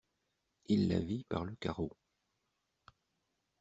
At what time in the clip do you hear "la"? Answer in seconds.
0.87-0.97